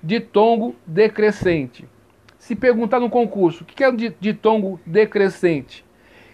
Ditongo 0.03 0.75
decrescente. 0.85 1.87
Se 2.51 2.57
perguntar 2.57 2.99
no 2.99 3.09
concurso, 3.09 3.63
o 3.63 3.65
que 3.65 3.85
é 3.85 3.93
ditongo 3.93 4.81
decrescente? 4.85 5.85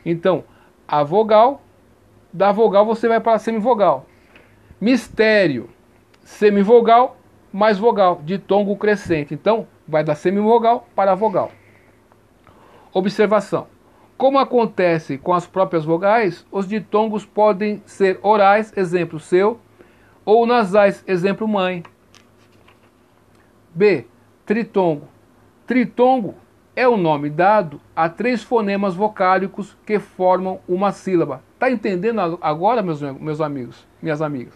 Então, 0.02 0.44
a 0.88 1.02
vogal, 1.02 1.61
da 2.32 2.50
vogal 2.52 2.87
você 2.87 3.06
vai 3.06 3.20
para 3.20 3.35
a 3.35 3.38
semivogal. 3.38 4.06
Mistério, 4.80 5.68
semivogal 6.25 7.18
mais 7.52 7.76
vogal, 7.76 8.23
ditongo 8.25 8.75
crescente. 8.78 9.35
Então, 9.35 9.68
vai 9.87 10.02
da 10.02 10.14
semivogal 10.14 10.88
para 10.96 11.12
a 11.12 11.14
vogal. 11.14 11.52
Observação. 12.94 13.66
Como 14.16 14.38
acontece 14.38 15.18
com 15.18 15.35
as 15.35 15.46
próprias 15.46 15.85
vogais, 15.85 16.46
os 16.50 16.66
ditongos 16.66 17.26
podem 17.26 17.82
ser 17.85 18.18
orais, 18.23 18.73
exemplo 18.75 19.20
seu, 19.20 19.61
ou 20.25 20.46
nasais, 20.46 21.04
exemplo 21.06 21.46
mãe. 21.46 21.82
B. 23.75 24.06
Tritongo. 24.46 25.14
Tritongo 25.66 26.35
é 26.76 26.87
o 26.87 26.96
nome 26.96 27.28
dado 27.28 27.80
a 27.94 28.08
três 28.08 28.42
fonemas 28.42 28.94
vocálicos 28.94 29.76
que 29.85 29.99
formam 29.99 30.61
uma 30.68 30.92
sílaba. 30.92 31.42
Tá 31.58 31.70
entendendo 31.70 32.20
agora, 32.40 32.82
meus, 32.82 33.02
meus 33.02 33.40
amigos, 33.40 33.87
minhas 34.00 34.23
amigas? 34.23 34.54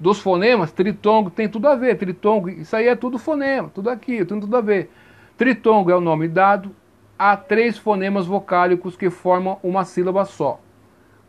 Dos 0.00 0.18
fonemas, 0.18 0.72
tritongo 0.72 1.30
tem 1.30 1.48
tudo 1.48 1.68
a 1.68 1.76
ver. 1.76 1.96
Tritongo, 1.96 2.48
isso 2.48 2.74
aí 2.74 2.88
é 2.88 2.96
tudo 2.96 3.18
fonema, 3.18 3.70
tudo 3.72 3.88
aqui, 3.88 4.24
tem 4.24 4.40
tudo 4.40 4.56
a 4.56 4.60
ver. 4.60 4.90
Tritongo 5.36 5.90
é 5.92 5.94
o 5.94 6.00
nome 6.00 6.26
dado 6.26 6.74
há 7.16 7.36
três 7.36 7.78
fonemas 7.78 8.26
vocálicos 8.26 8.96
que 8.96 9.10
formam 9.10 9.60
uma 9.62 9.84
sílaba 9.84 10.24
só, 10.24 10.58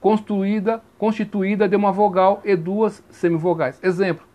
construída, 0.02 0.82
constituída 0.98 1.70
de 1.70 1.76
uma 1.76 1.92
vogal 1.92 2.42
e 2.44 2.56
duas 2.56 3.04
semivogais. 3.12 3.80
Exemplo: 3.84 4.26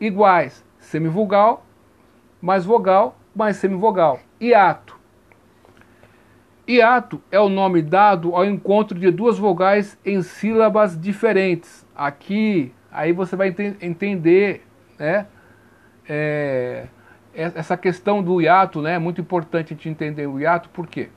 iguais, 0.00 0.64
semivogal 0.78 1.66
mais 2.40 2.64
vogal 2.64 3.19
mais 3.34 3.56
semivogal. 3.56 4.20
Hiato. 4.40 4.98
Hiato 6.68 7.20
é 7.30 7.40
o 7.40 7.48
nome 7.48 7.82
dado 7.82 8.34
ao 8.34 8.44
encontro 8.44 8.98
de 8.98 9.10
duas 9.10 9.38
vogais 9.38 9.98
em 10.04 10.22
sílabas 10.22 10.98
diferentes. 10.98 11.86
Aqui, 11.96 12.72
aí 12.92 13.12
você 13.12 13.34
vai 13.34 13.48
ent 13.48 13.82
entender, 13.82 14.66
né? 14.98 15.26
É, 16.08 16.86
essa 17.32 17.76
questão 17.76 18.22
do 18.22 18.40
hiato 18.40 18.82
né, 18.82 18.94
é 18.94 18.98
muito 18.98 19.20
importante 19.20 19.72
a 19.72 19.76
gente 19.76 19.88
entender 19.88 20.26
o 20.26 20.40
hiato, 20.40 20.68
por 20.70 20.86
quê? 20.86 21.08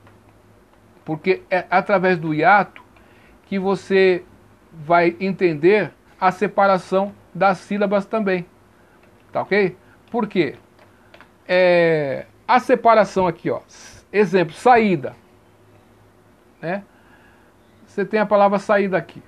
Porque 1.04 1.42
é 1.50 1.66
através 1.70 2.18
do 2.18 2.34
hiato 2.34 2.84
que 3.46 3.58
você 3.58 4.24
vai 4.72 5.16
entender 5.20 5.92
a 6.20 6.32
separação 6.32 7.14
das 7.34 7.58
sílabas 7.60 8.06
também. 8.06 8.46
Tá 9.32 9.42
ok? 9.42 9.76
Por 10.12 10.28
quê? 10.28 10.56
É, 11.48 12.26
a 12.48 12.60
separação 12.60 13.28
aqui, 13.28 13.50
ó. 13.50 13.62
Exemplo, 14.12 14.54
saída. 14.54 15.16
Né? 16.62 16.84
Você 17.86 18.06
tem 18.06 18.20
a 18.20 18.26
palavra 18.26 18.60
saída 18.60 18.98
aqui. 18.98 19.22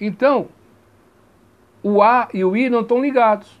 Então, 0.00 0.48
o 1.82 2.02
A 2.02 2.28
e 2.32 2.44
o 2.44 2.56
I 2.56 2.68
não 2.68 2.80
estão 2.80 3.00
ligados. 3.00 3.60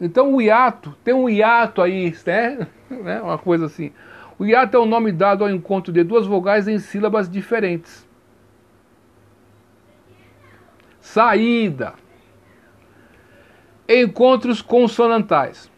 Então 0.00 0.34
o 0.34 0.42
hiato, 0.42 0.94
tem 1.02 1.14
um 1.14 1.28
hiato 1.28 1.80
aí, 1.80 2.14
né? 2.26 2.66
né? 2.90 3.20
Uma 3.20 3.38
coisa 3.38 3.66
assim. 3.66 3.92
O 4.38 4.44
hiato 4.44 4.76
é 4.76 4.80
o 4.80 4.86
nome 4.86 5.10
dado 5.10 5.44
ao 5.44 5.50
encontro 5.50 5.92
de 5.92 6.04
duas 6.04 6.26
vogais 6.26 6.68
em 6.68 6.78
sílabas 6.78 7.28
diferentes. 7.28 8.06
Saída. 11.00 11.94
Encontros 13.88 14.60
consonantais. 14.60 15.70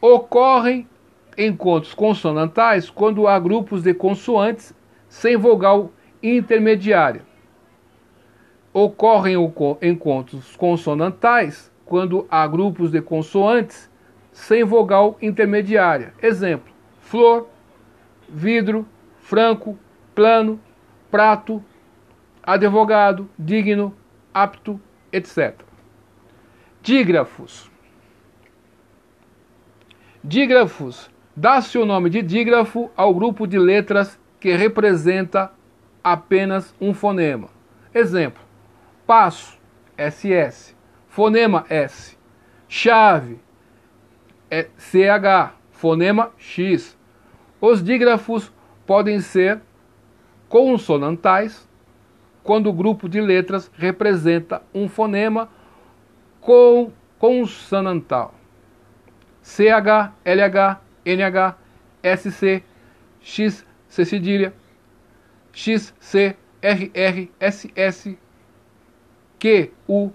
Ocorrem 0.00 0.88
encontros 1.36 1.92
consonantais 1.92 2.88
quando 2.88 3.28
há 3.28 3.38
grupos 3.38 3.82
de 3.82 3.92
consoantes 3.92 4.74
sem 5.08 5.36
vogal 5.36 5.92
intermediária. 6.22 7.22
Ocorrem 8.72 9.36
encontros 9.82 10.56
consonantais 10.56 11.70
quando 11.84 12.26
há 12.30 12.46
grupos 12.46 12.92
de 12.92 13.02
consoantes 13.02 13.90
sem 14.32 14.64
vogal 14.64 15.18
intermediária. 15.20 16.14
Exemplo: 16.22 16.72
flor, 17.00 17.48
vidro, 18.26 18.86
franco, 19.18 19.78
plano, 20.14 20.58
prato, 21.10 21.62
advogado, 22.42 23.28
digno, 23.38 23.94
apto, 24.32 24.80
etc. 25.12 25.54
Dígrafos. 26.80 27.69
Dígrafos. 30.22 31.10
Dá-se 31.34 31.78
o 31.78 31.86
nome 31.86 32.10
de 32.10 32.20
dígrafo 32.20 32.90
ao 32.94 33.14
grupo 33.14 33.46
de 33.46 33.58
letras 33.58 34.20
que 34.38 34.54
representa 34.54 35.50
apenas 36.04 36.74
um 36.78 36.92
fonema. 36.92 37.48
Exemplo: 37.94 38.42
passo, 39.06 39.58
SS. 39.96 40.76
Fonema 41.08 41.64
S. 41.70 42.18
Chave 42.68 43.40
é 44.50 44.68
CH. 44.76 45.54
Fonema 45.70 46.32
X. 46.36 46.98
Os 47.58 47.82
dígrafos 47.82 48.52
podem 48.86 49.20
ser 49.20 49.62
consonantais 50.50 51.66
quando 52.42 52.68
o 52.68 52.74
grupo 52.74 53.08
de 53.08 53.22
letras 53.22 53.70
representa 53.74 54.62
um 54.74 54.86
fonema 54.86 55.48
consonantal. 57.18 58.39
CH, 59.50 60.12
LH, 60.24 60.78
NH, 61.04 61.56
SC, 62.04 62.62
X, 63.20 63.66
C 63.88 64.04
cedilha, 64.04 64.54
XC, 65.52 66.36
RR, 66.62 67.30
SS, 67.40 68.16
Q, 69.40 69.70
U. 69.88 70.12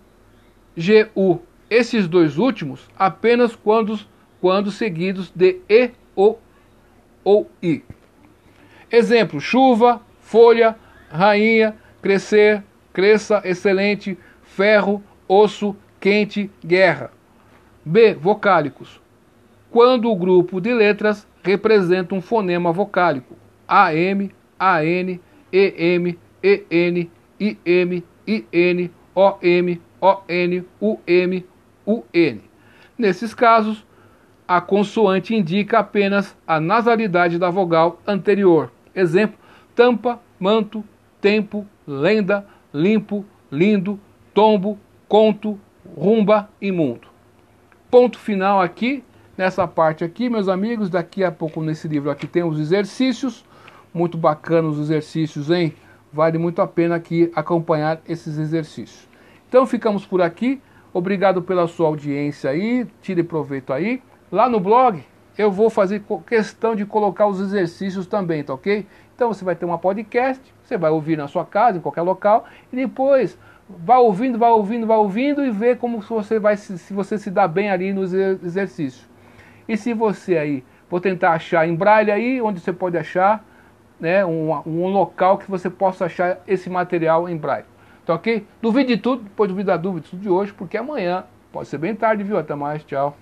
Esses 1.69 2.07
dois 2.07 2.37
últimos 2.37 2.87
apenas 2.97 3.55
quando, 3.57 3.99
quando 4.39 4.71
seguidos 4.71 5.31
de 5.35 5.59
E, 5.67 5.91
O 6.15 6.37
ou 7.21 7.51
I. 7.61 7.83
Exemplo: 8.89 9.41
chuva, 9.41 10.01
folha, 10.21 10.77
rainha, 11.09 11.75
crescer, 12.01 12.63
cresça, 12.93 13.41
excelente, 13.43 14.17
ferro, 14.43 15.03
osso, 15.27 15.75
quente, 15.99 16.49
guerra. 16.63 17.11
B. 17.83 18.13
Vocálicos. 18.13 19.03
Quando 19.75 20.09
o 20.09 20.15
grupo 20.15 20.61
de 20.61 20.73
letras 20.73 21.27
representa 21.43 22.15
um 22.15 22.21
fonema 22.21 22.71
vocálico. 22.71 23.35
AM, 23.67 24.31
AN, 24.57 25.19
EM, 25.51 26.17
EN, 26.41 27.11
IM, 27.37 28.03
IN, 28.25 28.91
OM, 29.13 29.81
ON, 29.99 30.63
UM, 30.79 31.43
UN. 31.85 32.41
Nesses 32.97 33.33
casos, 33.33 33.85
a 34.47 34.61
consoante 34.61 35.35
indica 35.35 35.79
apenas 35.79 36.37
a 36.47 36.57
nasalidade 36.61 37.37
da 37.37 37.49
vogal 37.49 37.99
anterior. 38.07 38.71
Exemplo: 38.95 39.37
tampa, 39.75 40.21
manto, 40.39 40.85
tempo, 41.19 41.67
lenda, 41.85 42.47
limpo, 42.73 43.25
lindo, 43.51 43.99
tombo, 44.33 44.79
conto, 45.09 45.59
rumba, 45.97 46.49
imundo. 46.61 47.09
ponto 47.91 48.17
final 48.17 48.61
aqui, 48.61 49.03
nessa 49.37 49.67
parte 49.67 50.03
aqui, 50.03 50.29
meus 50.29 50.47
amigos. 50.47 50.89
Daqui 50.89 51.23
a 51.23 51.31
pouco 51.31 51.61
nesse 51.61 51.87
livro 51.87 52.09
aqui 52.09 52.27
tem 52.27 52.43
os 52.43 52.59
exercícios. 52.59 53.45
Muito 53.93 54.17
bacanas 54.17 54.75
os 54.75 54.79
exercícios, 54.89 55.49
hein? 55.49 55.73
Vale 56.11 56.37
muito 56.37 56.61
a 56.61 56.67
pena 56.67 56.95
aqui 56.95 57.31
acompanhar 57.35 58.01
esses 58.07 58.37
exercícios. 58.37 59.07
Então 59.47 59.65
ficamos 59.65 60.05
por 60.05 60.21
aqui. 60.21 60.61
Obrigado 60.93 61.41
pela 61.41 61.67
sua 61.67 61.87
audiência 61.87 62.49
aí. 62.49 62.87
Tire 63.01 63.23
proveito 63.23 63.73
aí. 63.73 64.01
Lá 64.31 64.49
no 64.49 64.59
blog 64.59 65.03
eu 65.37 65.51
vou 65.51 65.69
fazer 65.69 66.03
questão 66.25 66.75
de 66.75 66.85
colocar 66.85 67.27
os 67.27 67.41
exercícios 67.41 68.07
também, 68.07 68.43
tá 68.43 68.53
ok? 68.53 68.87
Então 69.13 69.33
você 69.33 69.43
vai 69.43 69.55
ter 69.55 69.65
uma 69.65 69.77
podcast, 69.77 70.41
você 70.63 70.77
vai 70.77 70.91
ouvir 70.91 71.17
na 71.17 71.27
sua 71.27 71.45
casa, 71.45 71.77
em 71.77 71.81
qualquer 71.81 72.01
local, 72.01 72.45
e 72.71 72.75
depois 72.75 73.37
vai 73.67 73.97
ouvindo, 73.97 74.37
vai 74.37 74.49
ouvindo, 74.51 74.87
vai 74.87 74.97
ouvindo 74.97 75.45
e 75.45 75.51
vê 75.51 75.75
como 75.75 75.99
você 75.99 76.39
vai 76.39 76.55
se 76.55 76.93
você 76.93 77.17
se 77.17 77.29
dá 77.29 77.47
bem 77.47 77.69
ali 77.69 77.91
nos 77.91 78.13
exercícios. 78.13 79.14
E 79.67 79.77
se 79.77 79.93
você 79.93 80.37
aí, 80.37 80.63
vou 80.89 80.99
tentar 80.99 81.31
achar 81.31 81.67
em 81.67 81.75
braille 81.75 82.11
aí, 82.11 82.41
onde 82.41 82.59
você 82.59 82.71
pode 82.71 82.97
achar, 82.97 83.43
né, 83.99 84.25
um, 84.25 84.51
um 84.65 84.87
local 84.87 85.37
que 85.37 85.49
você 85.49 85.69
possa 85.69 86.05
achar 86.05 86.39
esse 86.47 86.69
material 86.69 87.27
em 87.27 87.37
braille. 87.37 87.65
Tá 88.05 88.13
ok? 88.13 88.45
Duvide 88.61 88.95
de 88.95 89.01
tudo, 89.01 89.23
depois 89.23 89.49
duvide 89.49 89.67
da 89.67 89.77
dúvida 89.77 90.03
de 90.03 90.11
tudo 90.11 90.21
de 90.21 90.29
hoje, 90.29 90.53
porque 90.53 90.77
amanhã 90.77 91.23
pode 91.51 91.67
ser 91.67 91.79
bem 91.79 91.95
tarde, 91.95 92.23
viu? 92.23 92.37
Até 92.37 92.53
mais, 92.53 92.83
tchau. 92.83 93.17